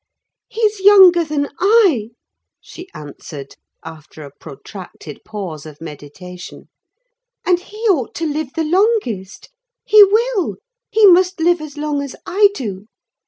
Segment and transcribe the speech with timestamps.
[0.49, 2.09] "He's younger than I,"
[2.59, 3.53] she answered,
[3.85, 6.69] after a protracted pause of meditation,
[7.45, 9.49] "and he ought to live the longest:
[9.85, 12.87] he will—he must live as long as I do.